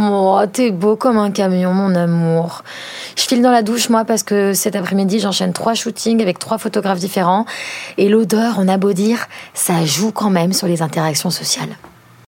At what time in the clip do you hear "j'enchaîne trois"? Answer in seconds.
5.18-5.74